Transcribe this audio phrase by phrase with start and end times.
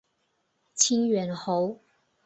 [0.73, 1.79] 清远侯。